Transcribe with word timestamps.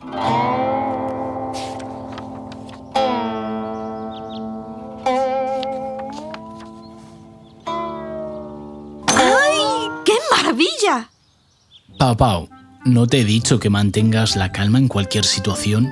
¡Ay! 0.00 0.10
¡Qué 10.04 10.12
maravilla! 10.30 11.10
Pau 11.98 12.16
Pau, 12.16 12.48
¿no 12.84 13.06
te 13.06 13.20
he 13.20 13.24
dicho 13.24 13.58
que 13.58 13.70
mantengas 13.70 14.36
la 14.36 14.52
calma 14.52 14.78
en 14.78 14.88
cualquier 14.88 15.24
situación? 15.24 15.88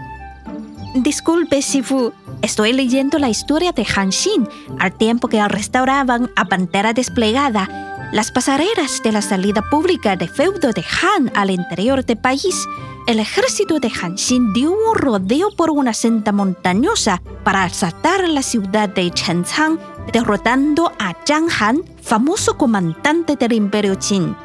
Disculpe, 0.97 1.61
Shifu. 1.61 2.13
Estoy 2.43 2.73
leyendo 2.73 3.19
la 3.19 3.31
historia 3.31 3.73
de 3.73 3.85
Hanshin 3.85 4.49
al 4.79 4.93
tiempo 4.93 5.29
que 5.29 5.47
restauraban 5.49 6.31
a 6.37 6.45
Pantera 6.45 6.93
Desplegada 6.93 7.94
las 8.15 8.31
pasarelas 8.31 9.03
de 9.03 9.11
la 9.11 9.21
salida 9.21 9.61
pública 9.69 10.15
de 10.15 10.29
feudo 10.29 10.73
de 10.73 10.85
Han 11.03 11.33
al 11.35 11.51
interior 11.51 12.05
del 12.05 12.17
país. 12.17 12.65
El 13.09 13.19
ejército 13.19 13.81
de 13.81 13.91
Hanshin 13.91 14.53
dio 14.53 14.71
un 14.71 14.95
rodeo 14.95 15.51
por 15.51 15.71
una 15.71 15.93
senda 15.93 16.31
montañosa 16.31 17.21
para 17.43 17.65
asaltar 17.65 18.29
la 18.29 18.43
ciudad 18.43 18.89
de 18.89 19.11
Chenzhang, 19.11 19.81
derrotando 20.13 20.93
a 20.97 21.17
Zhang 21.27 21.49
Han, 21.59 21.83
famoso 22.01 22.57
comandante 22.57 23.35
del 23.35 23.53
imperio 23.53 23.99
Qin. 23.99 24.37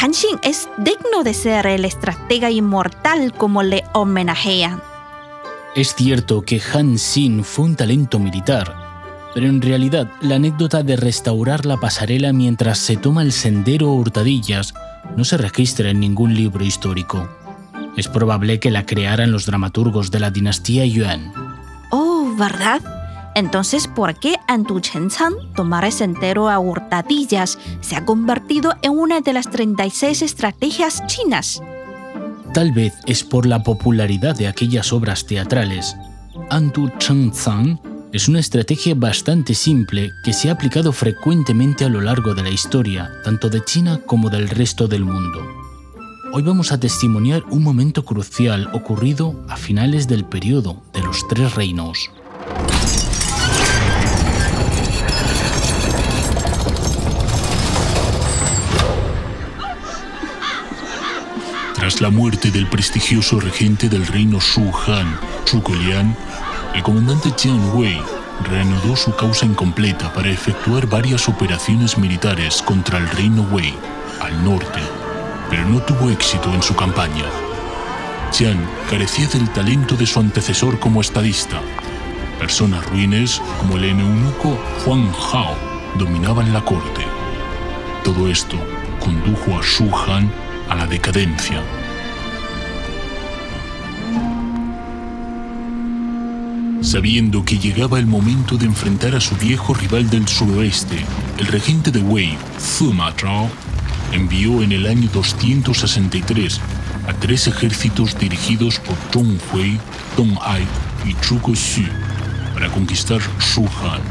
Hanshin 0.00 0.38
es 0.42 0.70
digno 0.78 1.22
de 1.22 1.34
ser 1.34 1.66
el 1.66 1.84
estratega 1.84 2.50
inmortal 2.50 3.34
como 3.34 3.62
le 3.62 3.84
homenajean. 3.92 4.82
Es 5.76 5.94
cierto 5.94 6.40
que 6.40 6.62
Han 6.72 6.96
Xin 6.96 7.44
fue 7.44 7.66
un 7.66 7.76
talento 7.76 8.18
militar, 8.18 8.81
pero 9.34 9.46
en 9.46 9.62
realidad 9.62 10.10
la 10.20 10.36
anécdota 10.36 10.82
de 10.82 10.96
restaurar 10.96 11.66
la 11.66 11.78
pasarela 11.78 12.32
mientras 12.32 12.78
se 12.78 12.96
toma 12.96 13.22
el 13.22 13.32
sendero 13.32 13.90
o 13.90 13.94
hurtadillas 13.94 14.74
no 15.16 15.24
se 15.24 15.36
registra 15.36 15.90
en 15.90 16.00
ningún 16.00 16.34
libro 16.34 16.64
histórico. 16.64 17.28
Es 17.96 18.08
probable 18.08 18.60
que 18.60 18.70
la 18.70 18.86
crearan 18.86 19.32
los 19.32 19.46
dramaturgos 19.46 20.10
de 20.10 20.20
la 20.20 20.30
dinastía 20.30 20.86
Yuan. 20.86 21.32
Oh, 21.90 22.34
¿verdad? 22.38 22.80
Entonces, 23.34 23.88
¿por 23.88 24.18
qué 24.18 24.36
Antu 24.46 24.80
Chenzhan 24.80 25.34
tomar 25.54 25.84
el 25.84 25.92
sendero 25.92 26.48
a 26.48 26.58
hurtadillas 26.58 27.58
se 27.80 27.96
ha 27.96 28.04
convertido 28.04 28.74
en 28.82 28.92
una 28.92 29.20
de 29.20 29.32
las 29.32 29.50
36 29.50 30.22
estrategias 30.22 31.06
chinas? 31.06 31.62
Tal 32.52 32.72
vez 32.72 32.94
es 33.06 33.24
por 33.24 33.46
la 33.46 33.62
popularidad 33.62 34.36
de 34.36 34.48
aquellas 34.48 34.92
obras 34.92 35.26
teatrales. 35.26 35.96
Antu 36.50 36.90
Chengzang 36.98 37.80
es 38.12 38.28
una 38.28 38.40
estrategia 38.40 38.94
bastante 38.94 39.54
simple 39.54 40.12
que 40.22 40.34
se 40.34 40.50
ha 40.50 40.52
aplicado 40.52 40.92
frecuentemente 40.92 41.86
a 41.86 41.88
lo 41.88 42.02
largo 42.02 42.34
de 42.34 42.42
la 42.42 42.50
historia, 42.50 43.10
tanto 43.24 43.48
de 43.48 43.64
China 43.64 44.00
como 44.04 44.28
del 44.28 44.50
resto 44.50 44.86
del 44.86 45.02
mundo. 45.02 45.40
Hoy 46.30 46.42
vamos 46.42 46.72
a 46.72 46.80
testimoniar 46.80 47.42
un 47.48 47.62
momento 47.62 48.04
crucial 48.04 48.68
ocurrido 48.74 49.42
a 49.48 49.56
finales 49.56 50.08
del 50.08 50.26
periodo 50.26 50.82
de 50.92 51.00
los 51.02 51.26
Tres 51.26 51.54
Reinos. 51.54 52.10
Tras 61.74 62.00
la 62.02 62.10
muerte 62.10 62.50
del 62.50 62.68
prestigioso 62.68 63.40
regente 63.40 63.88
del 63.88 64.06
reino 64.06 64.38
Shu 64.38 64.70
Han, 64.86 65.18
Zhuge 65.46 65.74
Liang, 65.74 66.14
el 66.74 66.82
comandante 66.82 67.32
Jiang 67.36 67.74
Wei 67.74 68.00
reanudó 68.50 68.96
su 68.96 69.14
causa 69.14 69.44
incompleta 69.44 70.12
para 70.12 70.30
efectuar 70.30 70.86
varias 70.86 71.28
operaciones 71.28 71.98
militares 71.98 72.62
contra 72.62 72.98
el 72.98 73.08
reino 73.10 73.42
Wei, 73.50 73.74
al 74.20 74.44
norte, 74.44 74.80
pero 75.50 75.66
no 75.66 75.80
tuvo 75.82 76.10
éxito 76.10 76.52
en 76.54 76.62
su 76.62 76.74
campaña. 76.74 77.26
Jiang 78.32 78.66
carecía 78.88 79.26
del 79.28 79.48
talento 79.50 79.96
de 79.96 80.06
su 80.06 80.18
antecesor 80.18 80.78
como 80.78 81.00
estadista. 81.00 81.60
Personas 82.38 82.84
ruines 82.86 83.40
como 83.58 83.76
el 83.76 83.84
eunuco 83.84 84.58
Huang 84.86 85.12
Hao 85.32 85.54
dominaban 85.98 86.52
la 86.52 86.64
corte. 86.64 87.04
Todo 88.02 88.28
esto 88.28 88.56
condujo 88.98 89.58
a 89.58 89.62
Shu 89.62 89.90
Han 89.94 90.32
a 90.68 90.74
la 90.74 90.86
decadencia. 90.86 91.62
Sabiendo 96.82 97.44
que 97.44 97.58
llegaba 97.58 98.00
el 98.00 98.06
momento 98.06 98.56
de 98.56 98.66
enfrentar 98.66 99.14
a 99.14 99.20
su 99.20 99.36
viejo 99.36 99.72
rival 99.72 100.10
del 100.10 100.26
suroeste, 100.26 100.96
el 101.38 101.46
regente 101.46 101.92
de 101.92 102.00
Wei, 102.00 102.36
Zuma 102.60 103.14
Zhao, 103.18 103.48
envió 104.10 104.62
en 104.62 104.72
el 104.72 104.86
año 104.86 105.08
263 105.12 106.60
a 107.06 107.12
tres 107.14 107.46
ejércitos 107.46 108.18
dirigidos 108.18 108.80
por 108.80 108.96
Zhong 109.12 109.38
Hui, 109.52 109.78
Dong 110.16 110.36
Ai 110.42 110.66
y 111.06 111.14
Zhuge 111.24 111.54
Xu 111.54 111.88
para 112.52 112.68
conquistar 112.68 113.20
Shu 113.38 113.62
Han. 113.62 114.02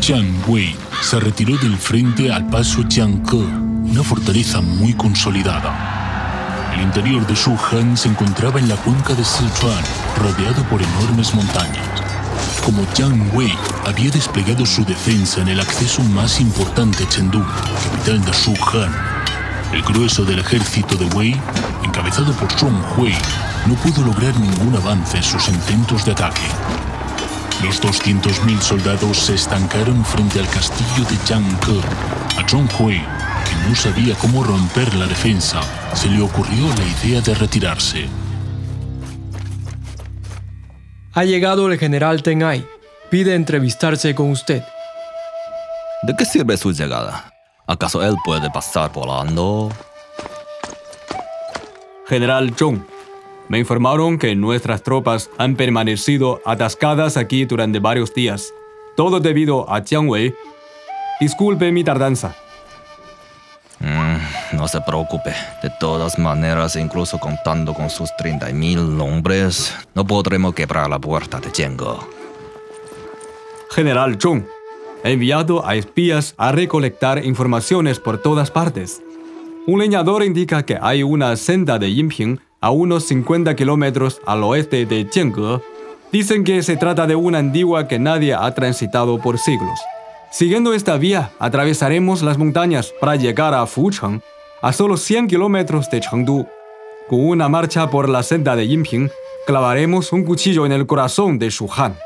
Jiang 0.00 0.48
Wei 0.48 0.74
se 1.02 1.20
retiró 1.20 1.58
del 1.58 1.76
frente 1.76 2.32
al 2.32 2.48
paso 2.48 2.84
Jiangke, 2.88 3.36
una 3.36 4.02
fortaleza 4.02 4.62
muy 4.62 4.94
consolidada. 4.94 5.91
El 6.74 6.82
interior 6.82 7.26
de 7.26 7.34
Shu 7.34 7.56
Han 7.70 7.96
se 7.96 8.08
encontraba 8.08 8.58
en 8.58 8.68
la 8.68 8.76
cuenca 8.76 9.14
de 9.14 9.24
Sichuan, 9.24 9.84
rodeado 10.16 10.62
por 10.64 10.82
enormes 10.82 11.34
montañas. 11.34 11.86
Como 12.64 12.86
Jiang 12.94 13.30
Wei 13.34 13.52
había 13.86 14.10
desplegado 14.10 14.64
su 14.64 14.84
defensa 14.84 15.40
en 15.40 15.48
el 15.48 15.60
acceso 15.60 16.02
más 16.02 16.40
importante 16.40 17.04
a 17.04 17.08
Chengdu, 17.08 17.44
capital 17.44 18.24
de 18.24 18.32
Shu 18.32 18.54
Han, 18.72 19.22
el 19.72 19.82
grueso 19.82 20.24
del 20.24 20.38
ejército 20.38 20.96
de 20.96 21.06
Wei, 21.16 21.34
encabezado 21.82 22.32
por 22.34 22.52
Zhong 22.52 22.84
Hui, 22.96 23.14
no 23.66 23.74
pudo 23.76 24.02
lograr 24.04 24.38
ningún 24.38 24.76
avance 24.76 25.16
en 25.16 25.22
sus 25.22 25.48
intentos 25.48 26.04
de 26.04 26.12
ataque. 26.12 26.42
Los 27.62 27.80
200.000 27.80 28.60
soldados 28.60 29.16
se 29.18 29.34
estancaron 29.34 30.04
frente 30.04 30.40
al 30.40 30.48
castillo 30.48 31.04
de 31.08 31.16
Jiangke. 31.24 31.80
A 32.38 32.46
Zhong 32.46 32.68
Hui, 32.78 33.02
no 33.68 33.74
sabía 33.74 34.14
cómo 34.16 34.44
romper 34.44 34.94
la 34.94 35.06
defensa, 35.06 35.60
se 35.94 36.08
le 36.08 36.22
ocurrió 36.22 36.66
la 36.68 37.06
idea 37.06 37.20
de 37.20 37.34
retirarse. 37.34 38.06
Ha 41.14 41.24
llegado 41.24 41.70
el 41.70 41.78
general 41.78 42.22
Tengai. 42.22 42.66
Pide 43.10 43.34
entrevistarse 43.34 44.14
con 44.14 44.30
usted. 44.30 44.62
¿De 46.02 46.16
qué 46.16 46.24
sirve 46.24 46.56
su 46.56 46.72
llegada? 46.72 47.32
¿Acaso 47.66 48.02
él 48.02 48.16
puede 48.24 48.50
pasar 48.50 48.90
volando? 48.92 49.70
General 52.08 52.54
Zhong, 52.56 52.84
me 53.48 53.58
informaron 53.58 54.18
que 54.18 54.34
nuestras 54.34 54.82
tropas 54.82 55.28
han 55.36 55.56
permanecido 55.56 56.40
atascadas 56.46 57.18
aquí 57.18 57.44
durante 57.44 57.80
varios 57.80 58.14
días. 58.14 58.52
Todo 58.96 59.20
debido 59.20 59.70
a 59.70 59.82
Jiang 59.82 60.08
Wei. 60.08 60.34
Disculpe 61.20 61.70
mi 61.70 61.84
tardanza. 61.84 62.34
No 64.52 64.68
se 64.68 64.80
preocupe. 64.80 65.32
De 65.62 65.70
todas 65.80 66.18
maneras, 66.18 66.76
incluso 66.76 67.18
contando 67.18 67.72
con 67.72 67.88
sus 67.88 68.10
30.000 68.12 69.00
hombres, 69.00 69.74
no 69.94 70.06
podremos 70.06 70.54
quebrar 70.54 70.90
la 70.90 70.98
puerta 70.98 71.40
de 71.40 71.50
Chenggo. 71.50 72.06
General 73.70 74.18
Zhong, 74.20 74.44
he 75.04 75.12
enviado 75.12 75.66
a 75.66 75.74
espías 75.74 76.34
a 76.36 76.52
recolectar 76.52 77.24
informaciones 77.24 77.98
por 77.98 78.18
todas 78.20 78.50
partes. 78.50 79.02
Un 79.66 79.80
leñador 79.80 80.22
indica 80.22 80.64
que 80.64 80.78
hay 80.80 81.02
una 81.02 81.34
senda 81.36 81.78
de 81.78 81.92
Yinping 81.92 82.40
a 82.60 82.70
unos 82.70 83.04
50 83.04 83.56
kilómetros 83.56 84.20
al 84.26 84.42
oeste 84.44 84.84
de 84.84 85.08
Jiangge. 85.10 85.62
Dicen 86.12 86.44
que 86.44 86.62
se 86.62 86.76
trata 86.76 87.06
de 87.06 87.16
una 87.16 87.38
antigua 87.38 87.88
que 87.88 87.98
nadie 87.98 88.34
ha 88.34 88.52
transitado 88.54 89.18
por 89.18 89.38
siglos. 89.38 89.80
Siguiendo 90.30 90.74
esta 90.74 90.96
vía, 90.96 91.30
atravesaremos 91.38 92.22
las 92.22 92.38
montañas 92.38 92.92
para 93.00 93.16
llegar 93.16 93.54
a 93.54 93.66
Fucheng, 93.66 94.22
a 94.62 94.72
solo 94.72 94.96
100 94.96 95.26
kilómetros 95.26 95.90
de 95.90 96.00
Chengdu. 96.00 96.46
Con 97.08 97.26
una 97.26 97.48
marcha 97.48 97.90
por 97.90 98.08
la 98.08 98.22
senda 98.22 98.54
de 98.54 98.68
Yinping, 98.68 99.10
clavaremos 99.44 100.12
un 100.12 100.24
cuchillo 100.24 100.64
en 100.64 100.72
el 100.72 100.86
corazón 100.86 101.38
de 101.38 101.50
Shuhan. 101.50 101.96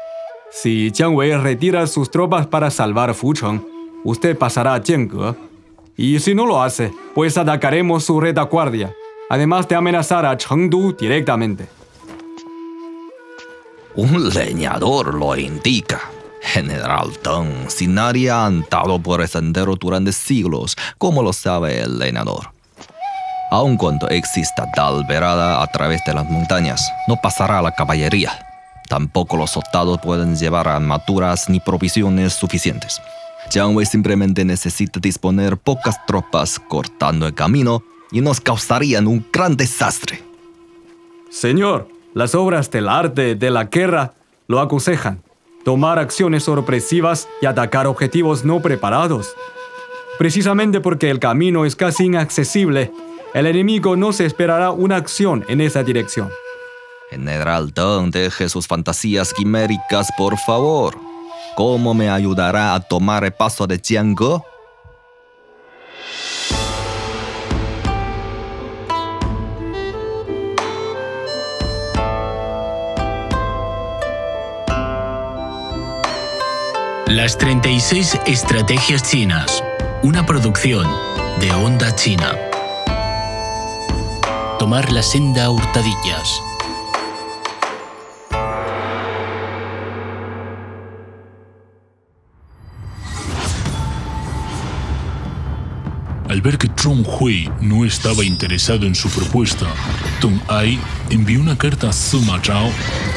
Si 0.51 0.91
Jiang 0.91 1.15
Wei 1.15 1.37
retira 1.37 1.87
sus 1.87 2.11
tropas 2.11 2.47
para 2.47 2.71
salvar 2.71 3.15
Fucheng, 3.15 3.63
usted 4.05 4.37
pasará 4.39 4.75
a 4.75 4.83
Jiangge. 4.83 5.35
Y 5.99 6.19
si 6.19 6.35
no 6.35 6.47
lo 6.47 6.63
hace, 6.63 6.93
pues 7.15 7.37
atacaremos 7.37 8.05
su 8.05 8.21
retaguardia, 8.21 8.95
además 9.29 9.69
de 9.69 9.75
amenazar 9.75 10.25
a 10.25 10.37
Chengdu 10.37 10.97
directamente. 10.97 11.69
Un 13.95 14.31
leñador 14.31 15.15
lo 15.15 15.37
indica. 15.37 16.16
General 16.47 17.11
Teng, 17.23 17.69
si 17.69 17.87
nadie 17.87 18.31
ha 18.31 18.47
andado 18.47 18.99
por 19.01 19.21
el 19.21 19.29
sendero 19.29 19.75
durante 19.75 20.13
siglos, 20.13 20.77
¿cómo 20.97 21.23
lo 21.23 21.33
sabe 21.33 21.81
el 21.81 21.99
leñador? 21.99 22.51
Aun 23.51 23.77
cuando 23.77 24.09
exista 24.09 24.71
tal 24.75 25.05
verada 25.05 25.63
a 25.63 25.67
través 25.67 26.03
de 26.05 26.15
las 26.15 26.25
montañas, 26.25 26.81
no 27.09 27.17
pasará 27.17 27.61
la 27.63 27.73
caballería. 27.73 28.39
Tampoco 28.89 29.37
los 29.37 29.51
soldados 29.51 29.99
pueden 30.01 30.37
llevar 30.37 30.69
armaduras 30.69 31.49
ni 31.49 31.61
provisiones 31.61 32.35
suficientes. 32.35 33.01
Jiang 33.51 33.75
Wei 33.77 33.87
simplemente 33.87 34.45
necesita 34.45 35.01
disponer 35.01 35.57
pocas 35.57 36.05
tropas 36.07 36.59
cortando 36.59 37.27
el 37.27 37.35
camino 37.35 37.83
y 38.11 38.21
nos 38.21 38.41
causarían 38.41 39.07
un 39.07 39.27
gran 39.33 39.57
desastre. 39.57 40.23
Señor, 41.31 41.89
las 42.15 42.35
obras 42.35 42.71
del 42.71 42.89
arte 42.89 43.35
de 43.35 43.51
la 43.51 43.65
guerra 43.65 44.15
lo 44.47 44.61
aconsejan. 44.61 45.21
Tomar 45.67 45.99
acciones 45.99 46.45
sorpresivas 46.45 47.29
y 47.43 47.47
atacar 47.47 47.89
objetivos 47.89 48.45
no 48.45 48.63
preparados. 48.63 49.35
Precisamente 50.17 50.81
porque 50.81 51.11
el 51.11 51.19
camino 51.19 51.65
es 51.65 51.75
casi 51.75 52.05
inaccesible, 52.05 52.93
el 53.35 53.49
enemigo 53.49 53.97
no 53.97 54.13
se 54.13 54.27
esperará 54.27 54.71
una 54.71 54.95
acción 54.95 55.45
en 55.49 55.61
esa 55.61 55.83
dirección. 55.83 56.31
General 57.11 57.73
Deng, 57.75 58.13
deje 58.13 58.49
sus 58.49 58.69
fantasías 58.69 59.35
quiméricas, 59.35 60.09
por 60.17 60.39
favor. 60.39 60.95
¿Cómo 61.57 61.95
me 61.95 62.11
ayudará 62.11 62.75
a 62.75 62.81
tomar 62.81 63.25
el 63.25 63.33
paso 63.33 63.67
de 63.67 63.81
Jiangge? 63.81 64.41
Las 77.09 77.39
36 77.39 78.19
Estrategias 78.27 79.05
Chinas, 79.05 79.63
una 80.03 80.27
producción 80.27 80.89
de 81.39 81.53
Onda 81.53 81.95
China. 81.95 82.33
Tomar 84.59 84.91
la 84.91 85.05
senda 85.05 85.45
a 85.45 85.51
hurtadillas. 85.51 86.43
Al 96.29 96.41
ver 96.41 96.59
que 96.59 96.69
Zhong 96.77 97.07
Hui 97.07 97.49
no 97.61 97.85
estaba 97.85 98.25
interesado 98.25 98.85
en 98.85 98.97
su 98.97 99.09
propuesta, 99.11 99.67
Tong 100.21 100.41
Ai 100.49 100.81
envió 101.11 101.41
una 101.41 101.57
carta 101.57 101.91
a 101.91 101.93
Sima 101.93 102.43
Zhao 102.43 102.69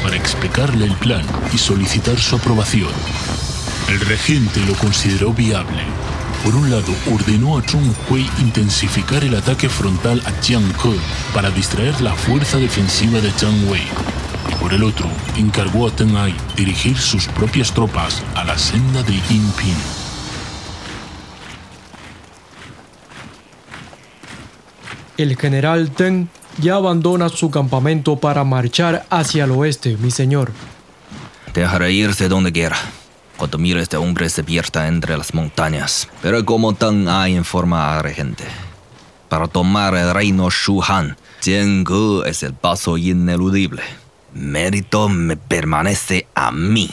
para 0.03 0.15
explicarle 0.15 0.85
el 0.85 0.93
plan 0.97 1.25
y 1.51 1.57
solicitar 1.57 2.19
su 2.19 2.35
aprobación. 2.35 2.91
El 3.89 3.99
regente 4.01 4.59
lo 4.67 4.75
consideró 4.75 5.33
viable. 5.33 5.81
Por 6.43 6.53
un 6.53 6.69
lado, 6.69 6.93
ordenó 7.11 7.57
a 7.57 7.63
Zhong 7.63 7.91
Hui 8.07 8.29
intensificar 8.37 9.23
el 9.23 9.35
ataque 9.35 9.67
frontal 9.67 10.21
a 10.27 10.43
Jianghe 10.43 10.99
para 11.33 11.49
distraer 11.49 11.99
la 11.99 12.13
fuerza 12.13 12.59
defensiva 12.59 13.19
de 13.19 13.31
Jiang 13.31 13.67
Wei. 13.67 13.81
Y 14.51 14.55
por 14.61 14.73
el 14.73 14.83
otro, 14.83 15.07
encargó 15.37 15.87
a 15.87 15.91
Teng 15.91 16.15
Ai 16.17 16.35
dirigir 16.55 16.99
sus 16.99 17.25
propias 17.29 17.73
tropas 17.73 18.23
a 18.35 18.43
la 18.43 18.59
senda 18.59 19.01
de 19.01 19.13
Yinping. 19.27 19.77
El 25.17 25.35
general 25.35 25.89
Teng 25.89 26.27
ya 26.59 26.75
abandona 26.75 27.27
su 27.27 27.49
campamento 27.49 28.19
para 28.19 28.43
marchar 28.43 29.07
hacia 29.09 29.45
el 29.45 29.51
oeste, 29.51 29.97
mi 29.97 30.11
señor. 30.11 30.51
Dejaré 31.55 31.91
irse 31.91 32.29
donde 32.29 32.51
quiera. 32.51 32.77
Cuando 33.39 33.57
mire 33.57 33.81
este 33.81 33.95
hombre 33.95 34.29
se 34.29 34.43
pierda 34.43 34.89
entre 34.89 35.17
las 35.17 35.33
montañas. 35.33 36.09
Pero 36.21 36.43
como 36.43 36.75
Teng 36.75 37.07
Ai 37.07 37.37
informa 37.37 37.95
al 37.95 38.03
regente, 38.03 38.43
para 39.29 39.47
tomar 39.47 39.95
el 39.95 40.13
reino 40.13 40.49
Shuhan, 40.49 41.15
Jiangge 41.41 42.27
es 42.29 42.43
el 42.43 42.53
paso 42.53 42.97
ineludible. 42.97 43.81
Mérito 44.33 45.07
me 45.07 45.37
permanece 45.37 46.27
a 46.35 46.51
mí. 46.51 46.91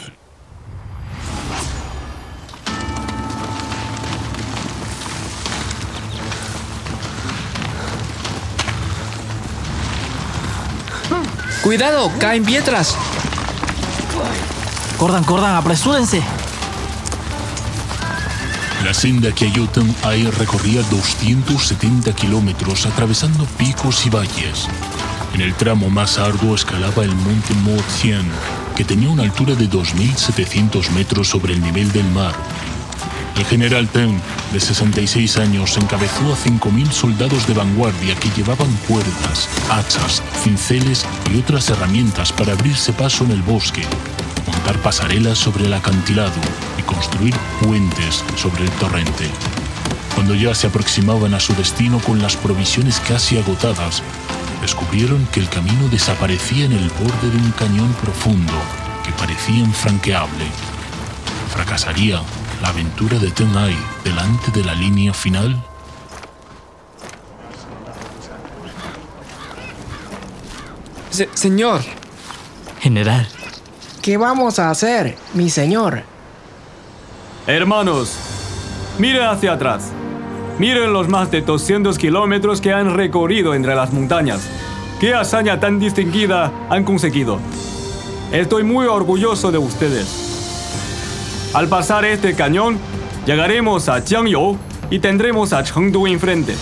¡Cuidado! 11.64 12.12
¡Caen 12.20 12.44
piedras! 12.44 12.96
Corran, 14.98 15.24
corran, 15.24 15.54
apresúrense. 15.56 16.22
La 18.82 18.94
senda 18.94 19.30
que 19.32 19.46
halló 19.46 19.68
Teng 19.68 19.94
Ai 20.04 20.30
recorría 20.30 20.80
270 20.82 22.14
kilómetros 22.14 22.86
atravesando 22.86 23.44
picos 23.58 24.06
y 24.06 24.10
valles. 24.10 24.68
En 25.34 25.42
el 25.42 25.54
tramo 25.54 25.90
más 25.90 26.18
arduo 26.18 26.54
escalaba 26.54 27.04
el 27.04 27.14
monte 27.14 27.52
Mo 27.62 27.76
Tian, 28.00 28.24
que 28.74 28.84
tenía 28.84 29.10
una 29.10 29.24
altura 29.24 29.54
de 29.54 29.68
2.700 29.68 30.90
metros 30.92 31.28
sobre 31.28 31.52
el 31.52 31.62
nivel 31.62 31.92
del 31.92 32.08
mar. 32.12 32.34
El 33.36 33.44
general 33.44 33.88
Teng, 33.88 34.18
de 34.52 34.60
66 34.60 35.36
años, 35.36 35.76
encabezó 35.76 36.32
a 36.32 36.36
5.000 36.36 36.90
soldados 36.90 37.46
de 37.46 37.52
vanguardia 37.52 38.14
que 38.14 38.30
llevaban 38.30 38.72
cuerdas, 38.88 39.48
hachas, 39.68 40.22
cinceles 40.42 41.04
y 41.30 41.38
otras 41.38 41.68
herramientas 41.68 42.32
para 42.32 42.52
abrirse 42.52 42.94
paso 42.94 43.24
en 43.24 43.32
el 43.32 43.42
bosque, 43.42 43.82
montar 44.66 44.82
pasarelas 44.82 45.38
sobre 45.38 45.66
el 45.66 45.74
acantilado 45.74 46.32
y 46.76 46.82
construir 46.82 47.32
puentes 47.62 48.24
sobre 48.34 48.64
el 48.64 48.70
torrente. 48.72 49.30
Cuando 50.16 50.34
ya 50.34 50.56
se 50.56 50.66
aproximaban 50.66 51.34
a 51.34 51.40
su 51.40 51.54
destino 51.54 52.00
con 52.00 52.20
las 52.20 52.34
provisiones 52.36 52.98
casi 52.98 53.38
agotadas, 53.38 54.02
descubrieron 54.60 55.24
que 55.30 55.38
el 55.38 55.48
camino 55.48 55.88
desaparecía 55.88 56.64
en 56.64 56.72
el 56.72 56.88
borde 56.90 57.30
de 57.30 57.36
un 57.36 57.52
cañón 57.52 57.92
profundo 58.02 58.54
que 59.04 59.12
parecía 59.12 59.58
infranqueable. 59.58 60.46
¿Fracasaría 61.54 62.20
la 62.60 62.68
aventura 62.70 63.20
de 63.20 63.30
Teng 63.30 63.56
Ai 63.56 63.76
delante 64.02 64.50
de 64.50 64.64
la 64.64 64.74
línea 64.74 65.14
final? 65.14 65.62
Se- 71.10 71.28
señor. 71.34 71.82
General, 72.80 73.26
¿Qué 74.06 74.16
vamos 74.16 74.60
a 74.60 74.70
hacer, 74.70 75.16
mi 75.34 75.50
señor? 75.50 76.04
Hermanos, 77.48 78.16
miren 79.00 79.24
hacia 79.24 79.54
atrás. 79.54 79.90
Miren 80.60 80.92
los 80.92 81.08
más 81.08 81.28
de 81.32 81.40
200 81.40 81.98
kilómetros 81.98 82.60
que 82.60 82.72
han 82.72 82.94
recorrido 82.94 83.52
entre 83.52 83.74
las 83.74 83.92
montañas. 83.92 84.46
¿Qué 85.00 85.12
hazaña 85.12 85.58
tan 85.58 85.80
distinguida 85.80 86.52
han 86.70 86.84
conseguido? 86.84 87.40
Estoy 88.30 88.62
muy 88.62 88.86
orgulloso 88.86 89.50
de 89.50 89.58
ustedes. 89.58 91.50
Al 91.52 91.66
pasar 91.66 92.04
este 92.04 92.36
cañón, 92.36 92.78
llegaremos 93.26 93.88
a 93.88 94.02
Jiangyou 94.02 94.56
y 94.88 95.00
tendremos 95.00 95.52
a 95.52 95.64
Chengdu 95.64 96.06
enfrente. 96.06 96.54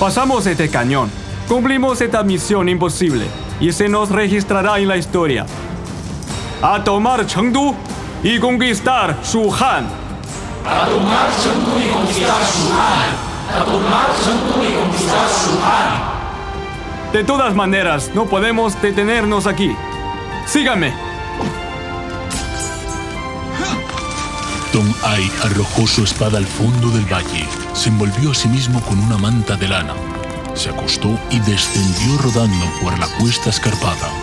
Pasamos 0.00 0.48
este 0.48 0.68
cañón, 0.68 1.12
cumplimos 1.46 2.00
esta 2.00 2.24
misión 2.24 2.68
imposible 2.68 3.26
y 3.60 3.70
se 3.70 3.88
nos 3.88 4.08
registrará 4.08 4.80
en 4.80 4.88
la 4.88 4.96
historia. 4.96 5.46
A 6.64 6.84
tomar 6.84 7.26
Chengdu 7.26 7.74
y 8.22 8.38
conquistar 8.38 9.18
Shuhan. 9.24 9.84
De 17.12 17.24
todas 17.24 17.56
maneras, 17.56 18.12
no 18.14 18.26
podemos 18.26 18.80
detenernos 18.80 19.48
aquí. 19.48 19.74
Síganme. 20.46 20.94
Tong 24.72 24.94
Ai 25.02 25.28
arrojó 25.44 25.88
su 25.88 26.04
espada 26.04 26.38
al 26.38 26.46
fondo 26.46 26.90
del 26.90 27.12
valle, 27.12 27.44
se 27.74 27.88
envolvió 27.88 28.30
a 28.30 28.34
sí 28.34 28.48
mismo 28.48 28.80
con 28.82 29.00
una 29.00 29.18
manta 29.18 29.56
de 29.56 29.66
lana, 29.66 29.94
se 30.54 30.70
acostó 30.70 31.18
y 31.28 31.40
descendió 31.40 32.18
rodando 32.22 32.64
por 32.80 32.96
la 33.00 33.08
cuesta 33.18 33.50
escarpada. 33.50 34.21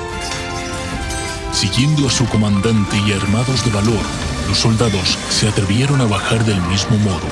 Siguiendo 1.51 2.08
a 2.08 2.12
su 2.12 2.25
comandante 2.25 2.98
y 3.06 3.12
armados 3.12 3.65
de 3.65 3.72
valor, 3.72 4.01
los 4.48 4.58
soldados 4.58 5.18
se 5.29 5.48
atrevieron 5.48 6.00
a 6.01 6.06
bajar 6.06 6.44
del 6.46 6.62
mismo 6.63 6.98
modo. 7.00 7.27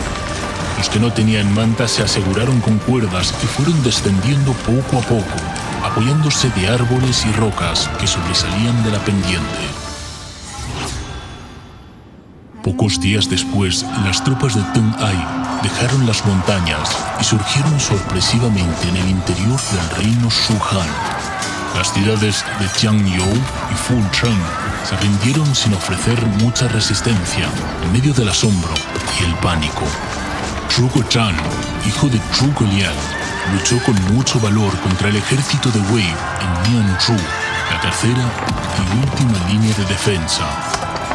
Los 0.77 0.89
que 0.89 0.99
no 0.99 1.11
tenían 1.11 1.53
manta 1.53 1.87
se 1.87 2.03
aseguraron 2.03 2.59
con 2.61 2.77
cuerdas 2.79 3.33
y 3.43 3.47
fueron 3.47 3.81
descendiendo 3.83 4.53
poco 4.53 4.97
a 4.97 5.01
poco, 5.01 5.37
apoyándose 5.83 6.49
de 6.51 6.67
árboles 6.67 7.25
y 7.25 7.31
rocas 7.33 7.89
que 7.99 8.07
sobresalían 8.07 8.83
de 8.83 8.91
la 8.91 8.99
pendiente. 8.99 9.87
Pocos 12.63 12.99
días 12.99 13.29
después, 13.29 13.85
las 14.03 14.23
tropas 14.23 14.55
de 14.55 14.61
Teng 14.73 14.93
Ai 14.99 15.17
dejaron 15.63 16.05
las 16.05 16.25
montañas 16.25 16.95
y 17.19 17.23
surgieron 17.23 17.79
sorpresivamente 17.79 18.89
en 18.89 18.97
el 18.97 19.09
interior 19.09 19.59
del 19.71 19.89
reino 19.97 20.29
Shuhan. 20.29 21.26
Las 21.77 21.93
ciudades 21.93 22.43
de 22.59 22.67
Jiangyou 22.69 23.33
y 23.71 23.75
Fucheng 23.75 24.41
se 24.83 24.97
rindieron 24.97 25.53
sin 25.53 25.75
ofrecer 25.75 26.19
mucha 26.41 26.67
resistencia 26.69 27.47
en 27.83 27.91
medio 27.91 28.15
del 28.15 28.29
asombro 28.29 28.73
y 29.19 29.25
el 29.25 29.35
pánico. 29.35 29.83
Zhuge 30.71 31.03
Zhan, 31.07 31.35
hijo 31.87 32.09
de 32.09 32.19
Zhuge 32.33 32.65
Liang, 32.65 32.95
luchó 33.53 33.77
con 33.83 33.95
mucho 34.15 34.39
valor 34.39 34.75
contra 34.79 35.09
el 35.09 35.17
ejército 35.17 35.69
de 35.69 35.79
Wei 35.93 36.07
en 36.07 36.73
Mianzhu, 36.73 37.13
la 37.13 37.79
tercera 37.79 38.25
y 38.79 39.05
última 39.05 39.47
línea 39.47 39.75
de 39.77 39.85
defensa, 39.85 40.47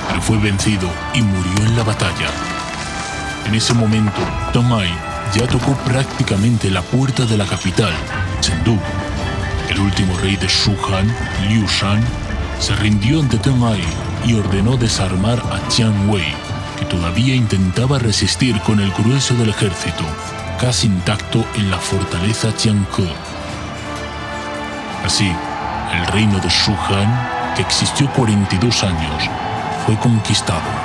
pero 0.08 0.22
fue 0.22 0.38
vencido 0.38 0.88
y 1.12 1.22
murió 1.22 1.66
en 1.66 1.76
la 1.76 1.82
batalla. 1.82 2.30
En 3.46 3.54
ese 3.56 3.74
momento, 3.74 4.20
Tong 4.52 4.72
Ai 4.72 4.94
ya 5.34 5.44
tocó 5.48 5.74
prácticamente 5.78 6.70
la 6.70 6.82
puerta 6.82 7.24
de 7.24 7.36
la 7.36 7.46
capital, 7.46 7.92
Chengdu. 8.40 8.78
Último 9.82 10.16
rey 10.18 10.36
de 10.36 10.46
Shuhan, 10.46 11.12
Liu 11.48 11.66
Shan, 11.66 12.00
se 12.60 12.72
rindió 12.76 13.18
ante 13.18 13.36
Teng 13.36 13.64
Ai 13.64 13.82
y 14.24 14.34
ordenó 14.34 14.76
desarmar 14.76 15.40
a 15.40 15.58
Jiang 15.70 16.08
Wei, 16.08 16.32
que 16.78 16.84
todavía 16.84 17.34
intentaba 17.34 17.98
resistir 17.98 18.60
con 18.60 18.78
el 18.78 18.92
grueso 18.92 19.34
del 19.34 19.48
ejército, 19.50 20.04
casi 20.60 20.86
intacto 20.86 21.44
en 21.56 21.68
la 21.68 21.78
fortaleza 21.78 22.52
Jiangke. 22.56 23.12
Así, 25.04 25.30
el 25.92 26.06
reino 26.12 26.38
de 26.38 26.48
Shuhan, 26.48 27.54
que 27.56 27.62
existió 27.62 28.08
42 28.12 28.84
años, 28.84 29.24
fue 29.84 29.96
conquistado. 29.96 30.81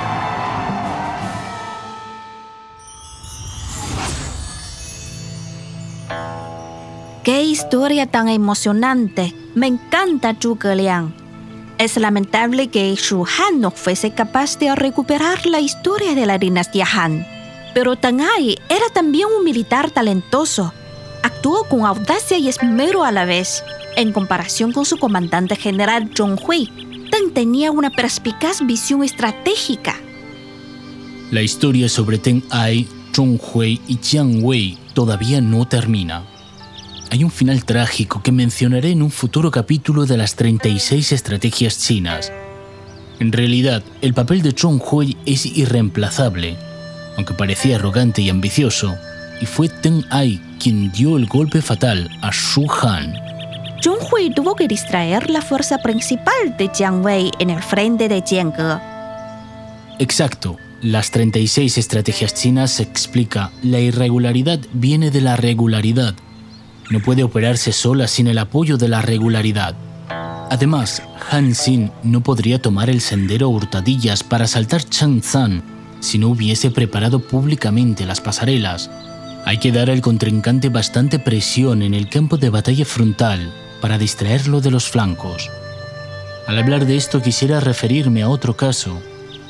¡Qué 7.28 7.44
historia 7.44 8.06
tan 8.06 8.30
emocionante! 8.30 9.36
Me 9.54 9.68
encanta 9.68 10.34
Zhuge 10.42 10.78
Liang. 10.78 11.14
Es 11.78 11.98
lamentable 11.98 12.70
que 12.70 12.96
Shu 12.96 13.26
Han 13.26 13.60
no 13.60 13.72
fuese 13.72 14.12
capaz 14.12 14.58
de 14.60 14.74
recuperar 14.74 15.46
la 15.46 15.60
historia 15.60 16.16
de 16.16 16.26
la 16.26 16.38
dinastía 16.38 16.88
Han. 16.90 17.28
Pero 17.74 17.98
Tang 17.98 18.22
Ai 18.22 18.58
era 18.70 18.86
también 18.94 19.28
un 19.38 19.44
militar 19.44 19.92
talentoso. 19.92 20.72
Actuó 21.22 21.66
con 21.66 21.86
audacia 21.86 22.38
y 22.38 22.48
esmero 22.48 23.04
a 23.04 23.12
la 23.12 23.26
vez. 23.26 23.62
En 23.98 24.14
comparación 24.14 24.72
con 24.72 24.86
su 24.86 24.96
comandante 24.96 25.58
general 25.58 26.10
Zhong 26.16 26.40
Hui, 26.42 26.72
Tang 27.12 27.34
tenía 27.34 27.72
una 27.72 27.90
perspicaz 27.90 28.66
visión 28.66 29.04
estratégica. 29.04 29.98
La 31.32 31.42
historia 31.42 31.90
sobre 31.90 32.20
Teng 32.20 32.46
Ai, 32.52 32.88
Zhong 33.14 33.38
Hui 33.38 33.82
y 33.86 34.00
Jiang 34.02 34.46
Wei 34.46 34.78
todavía 34.94 35.42
no 35.42 35.68
termina. 35.68 36.37
Hay 37.10 37.24
un 37.24 37.32
final 37.32 37.64
trágico 37.64 38.22
que 38.22 38.34
mencionaré 38.34 38.92
en 38.92 39.02
un 39.02 39.12
futuro 39.12 39.50
capítulo 39.50 40.06
de 40.06 40.18
las 40.18 40.36
36 40.36 41.14
estrategias 41.14 41.80
chinas. 41.80 42.34
En 43.20 43.32
realidad, 43.32 43.82
el 44.02 44.14
papel 44.14 44.42
de 44.42 44.52
Zhong 44.52 44.82
Hui 44.82 45.16
es 45.26 45.46
irreemplazable, 45.46 46.58
aunque 47.16 47.34
parecía 47.34 47.78
arrogante 47.78 48.22
y 48.22 48.30
ambicioso, 48.30 48.98
y 49.42 49.46
fue 49.46 49.70
Teng 49.70 50.04
Ai 50.10 50.42
quien 50.60 50.92
dio 50.92 51.18
el 51.18 51.28
golpe 51.28 51.62
fatal 51.62 52.10
a 52.22 52.32
Shu 52.32 52.66
Han. 52.82 53.14
Zhong 53.82 54.00
Hui 54.12 54.34
tuvo 54.34 54.56
que 54.56 54.68
distraer 54.68 55.30
la 55.30 55.42
fuerza 55.42 55.78
principal 55.78 56.58
de 56.58 56.70
Jiang 56.74 57.06
Wei 57.06 57.32
en 57.40 57.52
el 57.52 57.64
frente 57.64 58.10
de 58.10 58.22
Jiangge. 58.22 58.82
Exacto, 60.00 60.58
las 60.82 61.10
36 61.12 61.78
estrategias 61.78 62.34
chinas 62.34 62.72
se 62.72 62.84
explica 62.84 63.52
la 63.64 63.80
irregularidad 63.80 64.60
viene 64.74 65.10
de 65.10 65.22
la 65.22 65.38
regularidad. 65.38 66.14
No 66.90 67.02
puede 67.02 67.24
operarse 67.24 67.74
sola 67.74 68.08
sin 68.08 68.28
el 68.28 68.38
apoyo 68.38 68.78
de 68.78 68.88
la 68.88 69.02
regularidad. 69.02 69.76
Además, 70.50 71.02
Han 71.30 71.54
Xin 71.54 71.92
no 72.04 72.22
podría 72.22 72.62
tomar 72.62 72.90
el 72.90 73.02
sendero 73.02 73.50
hurtadillas 73.50 74.24
para 74.24 74.48
saltar 74.48 74.84
Changzan 74.84 75.62
si 76.00 76.18
no 76.18 76.30
hubiese 76.30 76.72
preparado 76.72 77.20
públicamente 77.20 78.06
las 78.06 78.22
pasarelas. 78.22 78.90
Hay 79.46 79.60
que 79.60 79.72
dar 79.72 79.90
al 79.90 80.02
contrincante 80.02 80.70
bastante 80.70 81.20
presión 81.20 81.82
en 81.82 81.94
el 81.94 82.10
campo 82.10 82.38
de 82.38 82.50
batalla 82.50 82.86
frontal 82.86 83.54
para 83.82 83.98
distraerlo 83.98 84.62
de 84.62 84.72
los 84.72 84.90
flancos. 84.90 85.50
Al 86.48 86.58
hablar 86.58 86.86
de 86.86 86.96
esto 86.96 87.22
quisiera 87.22 87.60
referirme 87.60 88.24
a 88.24 88.30
otro 88.30 88.56
caso. 88.56 89.02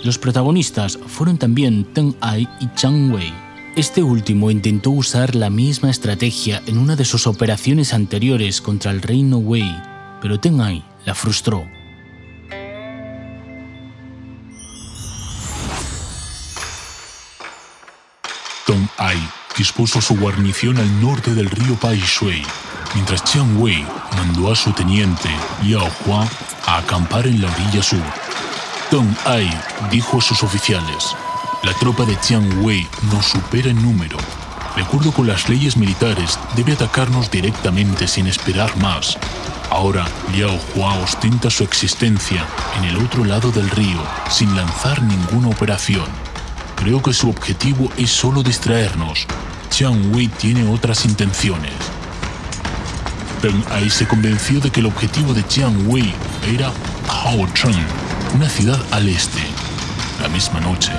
Los 0.03 0.17
protagonistas 0.17 0.97
fueron 1.07 1.37
también 1.37 1.85
Teng 1.93 2.15
Ai 2.21 2.47
y 2.59 2.69
Chang 2.75 3.13
Wei. 3.13 3.46
Este 3.77 4.01
último 4.01 4.49
intentó 4.49 4.89
usar 4.89 5.35
la 5.35 5.51
misma 5.51 5.91
estrategia 5.91 6.63
en 6.65 6.79
una 6.79 6.95
de 6.95 7.05
sus 7.05 7.27
operaciones 7.27 7.93
anteriores 7.93 8.59
contra 8.59 8.89
el 8.89 9.03
reino 9.03 9.37
Wei, 9.37 9.71
pero 10.19 10.39
Teng 10.39 10.61
Ai 10.61 10.83
la 11.05 11.13
frustró. 11.13 11.63
Tong 18.65 18.87
Ai 18.97 19.19
dispuso 19.55 20.01
su 20.01 20.17
guarnición 20.17 20.79
al 20.79 20.99
norte 20.99 21.35
del 21.35 21.47
río 21.47 21.75
Pai 21.75 21.99
Shui, 21.99 22.41
mientras 22.95 23.23
Chiang 23.25 23.61
Wei 23.61 23.85
mandó 24.15 24.51
a 24.51 24.55
su 24.55 24.71
teniente, 24.71 25.29
Liao 25.61 25.87
Hua, 26.03 26.27
a 26.65 26.79
acampar 26.79 27.27
en 27.27 27.43
la 27.43 27.51
orilla 27.51 27.83
sur. 27.83 28.01
Tong 28.89 29.15
Ai 29.25 29.47
dijo 29.91 30.17
a 30.17 30.21
sus 30.21 30.41
oficiales, 30.41 31.15
la 31.63 31.73
tropa 31.73 32.05
de 32.05 32.19
Chiang 32.19 32.63
Wei 32.63 32.87
nos 33.11 33.25
supera 33.27 33.69
en 33.69 33.81
número. 33.81 34.17
De 34.75 34.83
acuerdo 34.83 35.11
con 35.11 35.27
las 35.27 35.49
leyes 35.49 35.75
militares, 35.75 36.37
debe 36.55 36.73
atacarnos 36.73 37.31
directamente 37.31 38.07
sin 38.07 38.27
esperar 38.27 38.75
más. 38.77 39.17
Ahora, 39.69 40.05
Liao 40.33 40.57
Hua 40.75 40.93
ostenta 41.03 41.49
su 41.49 41.63
existencia 41.63 42.45
en 42.77 42.85
el 42.85 42.97
otro 42.97 43.25
lado 43.25 43.51
del 43.51 43.69
río, 43.69 43.99
sin 44.29 44.55
lanzar 44.55 45.01
ninguna 45.01 45.49
operación. 45.49 46.05
Creo 46.75 47.01
que 47.01 47.13
su 47.13 47.29
objetivo 47.29 47.89
es 47.97 48.11
solo 48.11 48.43
distraernos. 48.43 49.25
Chiang 49.69 50.15
Wei 50.15 50.27
tiene 50.27 50.69
otras 50.69 51.05
intenciones. 51.05 51.73
Teng 53.41 53.63
Ai 53.71 53.89
se 53.89 54.07
convenció 54.07 54.59
de 54.59 54.69
que 54.69 54.79
el 54.79 54.85
objetivo 54.85 55.33
de 55.33 55.45
Chiang 55.47 55.87
Wei 55.87 56.13
era 56.47 56.71
Haocheng, 57.09 57.85
una 58.35 58.49
ciudad 58.49 58.79
al 58.91 59.07
este. 59.09 59.41
La 60.21 60.27
misma 60.29 60.59
noche, 60.59 60.91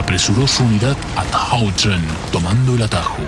apresuró 0.00 0.46
su 0.48 0.64
unidad 0.64 0.96
a 1.14 1.22
Haocheng, 1.36 2.04
tomando 2.32 2.74
el 2.74 2.82
atajo. 2.82 3.22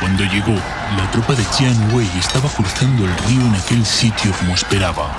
Cuando 0.00 0.24
llegó, 0.24 0.54
la 0.96 1.10
tropa 1.12 1.34
de 1.34 1.44
Chiang 1.50 1.94
Wei 1.94 2.08
estaba 2.18 2.48
cruzando 2.48 3.04
el 3.04 3.14
río 3.28 3.42
en 3.42 3.54
aquel 3.54 3.84
sitio 3.84 4.32
como 4.38 4.54
esperaba. 4.54 5.12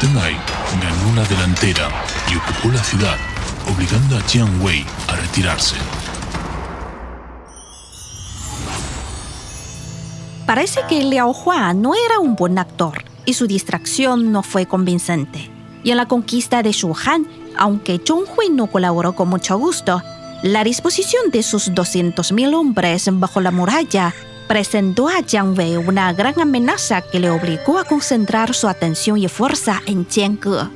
Teng 0.00 0.18
Ai 0.18 0.36
ganó 0.82 1.16
la 1.16 1.26
delantera 1.26 1.88
y 2.30 2.36
ocupó 2.36 2.68
la 2.68 2.84
ciudad, 2.84 3.16
obligando 3.72 4.18
a 4.18 4.26
Chiang 4.26 4.62
Wei 4.62 4.84
a 5.08 5.16
retirarse. 5.16 5.76
Parece 10.44 10.80
que 10.88 11.02
Liao 11.02 11.32
Hua 11.32 11.72
no 11.72 11.94
era 11.94 12.20
un 12.20 12.36
buen 12.36 12.58
actor 12.58 13.02
y 13.24 13.32
su 13.32 13.46
distracción 13.46 14.30
no 14.30 14.42
fue 14.42 14.66
convincente. 14.66 15.50
Y 15.82 15.90
en 15.90 15.96
la 15.96 16.06
conquista 16.06 16.62
de 16.62 16.72
Shuhan, 16.72 17.26
aunque 17.58 17.98
Zhong 17.98 18.24
Hui 18.36 18.50
no 18.50 18.66
colaboró 18.66 19.14
con 19.14 19.28
mucho 19.28 19.58
gusto, 19.58 20.02
la 20.42 20.64
disposición 20.64 21.30
de 21.30 21.42
sus 21.42 21.70
200.000 21.70 22.54
hombres 22.54 23.08
bajo 23.12 23.40
la 23.40 23.50
muralla 23.50 24.14
presentó 24.46 25.08
a 25.08 25.22
Jiang 25.26 25.58
Wei 25.58 25.76
una 25.76 26.12
gran 26.12 26.40
amenaza 26.40 27.02
que 27.02 27.20
le 27.20 27.30
obligó 27.30 27.78
a 27.78 27.84
concentrar 27.84 28.54
su 28.54 28.68
atención 28.68 29.18
y 29.18 29.28
fuerza 29.28 29.82
en 29.86 30.06
Jiangge. 30.08 30.68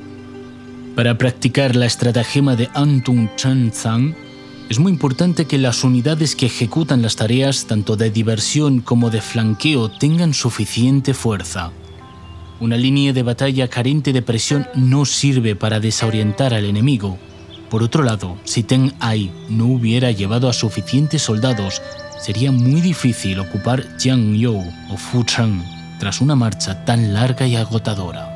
Para 0.96 1.16
practicar 1.16 1.76
la 1.76 1.86
estratagema 1.86 2.56
de 2.56 2.68
Antung 2.74 3.28
Changzang, 3.36 4.14
es 4.68 4.78
muy 4.78 4.92
importante 4.92 5.46
que 5.46 5.58
las 5.58 5.82
unidades 5.82 6.36
que 6.36 6.46
ejecutan 6.46 7.02
las 7.02 7.16
tareas 7.16 7.66
tanto 7.66 7.96
de 7.96 8.10
diversión 8.10 8.80
como 8.80 9.10
de 9.10 9.20
flanqueo 9.20 9.90
tengan 9.90 10.32
suficiente 10.32 11.12
fuerza. 11.12 11.72
Una 12.60 12.76
línea 12.76 13.14
de 13.14 13.22
batalla 13.22 13.68
carente 13.68 14.12
de 14.12 14.20
presión 14.20 14.68
no 14.74 15.06
sirve 15.06 15.56
para 15.56 15.80
desorientar 15.80 16.52
al 16.52 16.66
enemigo. 16.66 17.16
Por 17.70 17.82
otro 17.82 18.02
lado, 18.02 18.36
si 18.44 18.62
Teng 18.62 18.92
Ai 19.00 19.32
no 19.48 19.64
hubiera 19.64 20.10
llevado 20.10 20.46
a 20.46 20.52
suficientes 20.52 21.22
soldados, 21.22 21.80
sería 22.20 22.52
muy 22.52 22.82
difícil 22.82 23.38
ocupar 23.38 23.82
Jiangyou 23.98 24.62
o 24.90 24.96
Fucheng 24.98 25.64
tras 25.98 26.20
una 26.20 26.34
marcha 26.34 26.84
tan 26.84 27.14
larga 27.14 27.46
y 27.46 27.56
agotadora. 27.56 28.30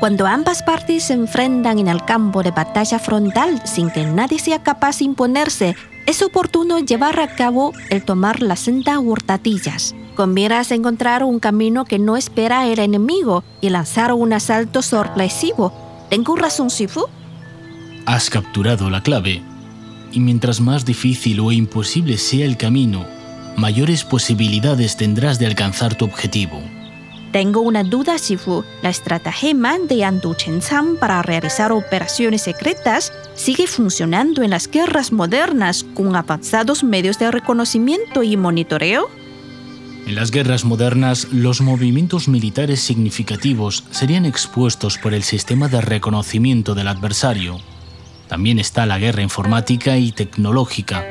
Cuando 0.00 0.26
ambas 0.26 0.64
partes 0.64 1.04
se 1.04 1.12
enfrentan 1.12 1.78
en 1.78 1.86
el 1.86 2.04
campo 2.04 2.42
de 2.42 2.50
batalla 2.50 2.98
frontal 2.98 3.62
sin 3.64 3.88
que 3.88 4.04
nadie 4.04 4.40
sea 4.40 4.64
capaz 4.64 4.98
de 4.98 5.04
imponerse, 5.04 5.76
es 6.06 6.22
oportuno 6.22 6.80
llevar 6.80 7.20
a 7.20 7.36
cabo 7.36 7.72
el 7.88 8.04
tomar 8.04 8.42
la 8.42 8.56
senda 8.56 8.98
hurtadillas. 8.98 9.94
Con 10.14 10.32
miras 10.32 10.70
a 10.70 10.76
encontrar 10.76 11.24
un 11.24 11.40
camino 11.40 11.84
que 11.84 11.98
no 11.98 12.16
espera 12.16 12.68
el 12.68 12.78
enemigo 12.78 13.42
y 13.60 13.70
lanzar 13.70 14.12
un 14.12 14.32
asalto 14.32 14.80
sorpresivo. 14.80 15.72
¿Tengo 16.08 16.36
razón, 16.36 16.70
Sifu? 16.70 17.06
Has 18.06 18.30
capturado 18.30 18.90
la 18.90 19.02
clave. 19.02 19.42
Y 20.12 20.20
mientras 20.20 20.60
más 20.60 20.84
difícil 20.84 21.40
o 21.40 21.50
imposible 21.50 22.18
sea 22.18 22.46
el 22.46 22.56
camino, 22.56 23.04
mayores 23.56 24.04
posibilidades 24.04 24.96
tendrás 24.96 25.40
de 25.40 25.46
alcanzar 25.46 25.96
tu 25.96 26.04
objetivo. 26.04 26.60
Tengo 27.32 27.62
una 27.62 27.82
duda, 27.82 28.16
Sifu. 28.18 28.62
La 28.80 28.90
estratagema 28.90 29.76
de 29.80 30.04
Andu 30.04 30.34
Chenzang 30.34 30.96
para 31.00 31.20
realizar 31.22 31.72
operaciones 31.72 32.42
secretas 32.42 33.12
sigue 33.34 33.66
funcionando 33.66 34.44
en 34.44 34.50
las 34.50 34.70
guerras 34.70 35.10
modernas 35.10 35.84
con 35.94 36.14
avanzados 36.14 36.84
medios 36.84 37.18
de 37.18 37.32
reconocimiento 37.32 38.22
y 38.22 38.36
monitoreo. 38.36 39.08
En 40.06 40.14
las 40.14 40.30
guerras 40.30 40.64
modernas, 40.64 41.28
los 41.32 41.60
movimientos 41.60 42.28
militares 42.28 42.80
significativos 42.80 43.84
serían 43.90 44.26
expuestos 44.26 44.98
por 44.98 45.14
el 45.14 45.22
sistema 45.22 45.68
de 45.68 45.80
reconocimiento 45.80 46.74
del 46.74 46.88
adversario. 46.88 47.58
También 48.28 48.58
está 48.58 48.84
la 48.84 48.98
guerra 48.98 49.22
informática 49.22 49.96
y 49.96 50.12
tecnológica, 50.12 51.04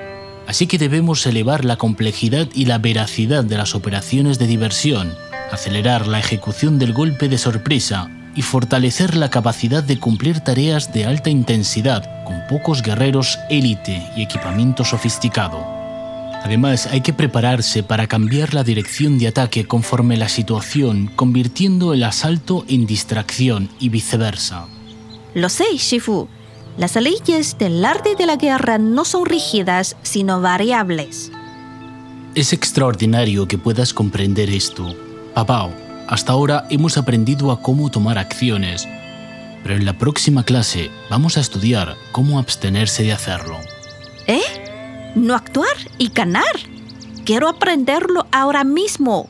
así 0.47 0.67
que 0.67 0.77
debemos 0.77 1.25
elevar 1.25 1.65
la 1.65 1.77
complejidad 1.77 2.47
y 2.53 2.65
la 2.65 2.77
veracidad 2.77 3.43
de 3.43 3.57
las 3.57 3.73
operaciones 3.75 4.37
de 4.37 4.47
diversión 4.47 5.13
acelerar 5.53 6.07
la 6.07 6.19
ejecución 6.19 6.79
del 6.79 6.93
golpe 6.93 7.29
de 7.29 7.37
sorpresa 7.37 8.09
y 8.35 8.41
fortalecer 8.41 9.15
la 9.15 9.29
capacidad 9.29 9.83
de 9.83 9.99
cumplir 9.99 10.39
tareas 10.39 10.91
de 10.91 11.05
alta 11.05 11.29
intensidad 11.29 12.23
con 12.25 12.41
pocos 12.49 12.81
guerreros 12.81 13.37
élite 13.49 14.01
y 14.15 14.23
equipamiento 14.23 14.83
sofisticado. 14.83 15.82
Además, 16.43 16.87
hay 16.87 16.99
que 16.99 17.13
prepararse 17.13 17.83
para 17.83 18.07
cambiar 18.07 18.53
la 18.53 18.65
dirección 18.65 19.17
de 19.17 19.29
ataque 19.29 19.65
conforme 19.65 20.17
la 20.17 20.27
situación, 20.27 21.09
convirtiendo 21.15 21.93
el 21.93 22.03
asalto 22.03 22.65
en 22.67 22.85
distracción 22.85 23.69
y 23.79 23.87
viceversa. 23.87 24.67
Lo 25.33 25.47
sé, 25.47 25.63
Shifu. 25.77 26.27
Las 26.77 26.95
leyes 26.95 27.57
del 27.57 27.85
arte 27.85 28.15
de 28.15 28.25
la 28.25 28.35
guerra 28.35 28.77
no 28.77 29.05
son 29.05 29.25
rígidas, 29.25 29.95
sino 30.03 30.41
variables. 30.41 31.31
Es 32.35 32.51
extraordinario 32.51 33.47
que 33.47 33.57
puedas 33.57 33.93
comprender 33.93 34.49
esto. 34.49 34.95
Papao, 35.33 35.71
hasta 36.07 36.33
ahora 36.33 36.65
hemos 36.69 36.97
aprendido 36.97 37.51
a 37.51 37.61
cómo 37.61 37.89
tomar 37.89 38.17
acciones, 38.17 38.87
pero 39.61 39.75
en 39.75 39.85
la 39.85 39.97
próxima 39.97 40.43
clase 40.43 40.89
vamos 41.09 41.37
a 41.37 41.41
estudiar 41.41 41.95
cómo 42.11 42.37
abstenerse 42.37 43.03
de 43.03 43.13
hacerlo. 43.13 43.59
¿Eh? 44.27 44.41
¿No 45.15 45.35
actuar 45.35 45.75
y 45.99 46.09
ganar? 46.09 46.43
Quiero 47.23 47.47
aprenderlo 47.47 48.25
ahora 48.31 48.63
mismo. 48.63 49.29